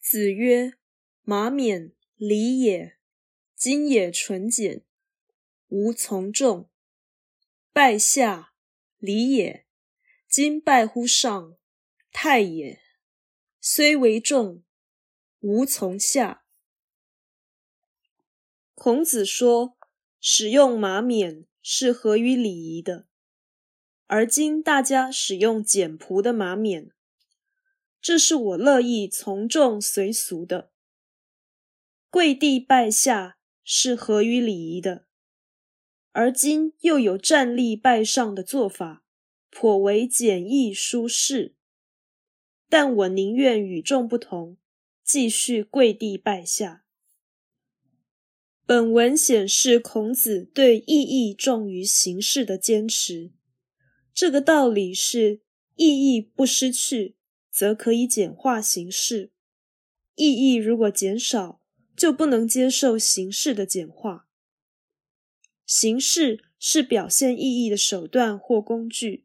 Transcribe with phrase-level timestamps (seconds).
[0.00, 0.74] 子曰
[1.22, 2.96] ：“马冕，礼也。
[3.54, 4.84] 今也纯简，
[5.66, 6.70] 无从众。
[7.72, 8.54] 拜下，
[8.98, 9.66] 礼也。
[10.28, 11.56] 今拜乎上，
[12.10, 12.80] 太也。
[13.60, 14.62] 虽为众，
[15.40, 16.44] 无从下。”
[18.74, 19.76] 孔子说，
[20.20, 23.08] 使用马冕是合于礼仪的，
[24.06, 26.92] 而今大家使用简朴的马冕。
[28.00, 30.70] 这是我乐意从众随俗的，
[32.10, 35.06] 跪地拜下是合于礼仪的，
[36.12, 39.04] 而今又有站立拜上的做法，
[39.50, 41.54] 颇为简易舒适。
[42.70, 44.56] 但我宁愿与众不同，
[45.02, 46.84] 继续跪地拜下。
[48.64, 53.32] 本文显示孔子对意义重于形式的坚持，
[54.14, 55.40] 这个道理是
[55.74, 57.17] 意义不失去。
[57.58, 59.32] 则可以简化形式，
[60.14, 61.60] 意义如果减少，
[61.96, 64.28] 就不能接受形式的简化。
[65.66, 69.24] 形式是表现意义的手段或工具，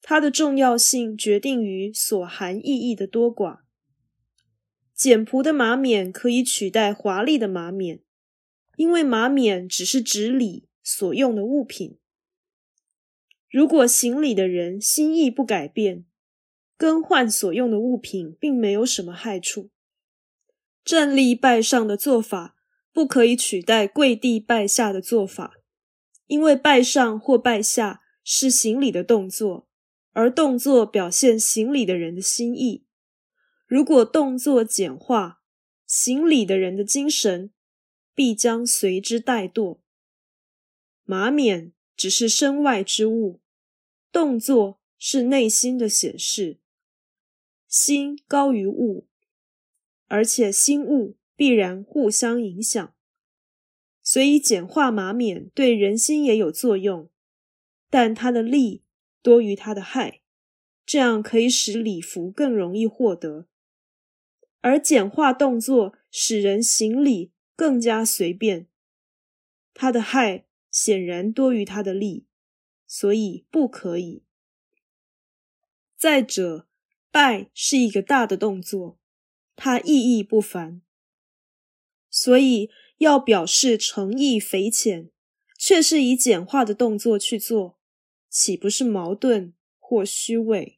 [0.00, 3.62] 它的重要性决定于所含意义的多寡。
[4.94, 8.00] 简朴的马冕可以取代华丽的马冕，
[8.76, 11.98] 因为马冕只是指礼所用的物品。
[13.50, 16.04] 如果行礼的人心意不改变，
[16.78, 19.70] 更换所用的物品，并没有什么害处。
[20.84, 22.56] 站立拜上的做法
[22.92, 25.56] 不可以取代跪地拜下的做法，
[26.28, 29.68] 因为拜上或拜下是行礼的动作，
[30.12, 32.86] 而动作表现行礼的人的心意。
[33.66, 35.42] 如果动作简化，
[35.84, 37.50] 行礼的人的精神
[38.14, 39.80] 必将随之怠惰。
[41.04, 43.40] 马冕只是身外之物，
[44.12, 46.60] 动作是内心的显示。
[47.68, 49.06] 心高于物，
[50.06, 52.94] 而且心物必然互相影响，
[54.02, 57.10] 所以简化马冕对人心也有作用，
[57.90, 58.84] 但它的利
[59.20, 60.22] 多于它的害，
[60.86, 63.46] 这样可以使礼服更容易获得，
[64.62, 68.66] 而简化动作使人行礼更加随便，
[69.74, 72.26] 它的害显然多于它的利，
[72.86, 74.24] 所以不可以。
[75.98, 76.67] 再者。
[77.10, 78.98] 拜是一个大的动作，
[79.56, 80.82] 它意义不凡，
[82.10, 85.10] 所以要表示诚意匪浅，
[85.58, 87.78] 却是以简化的动作去做，
[88.28, 90.77] 岂不是矛盾或虚伪？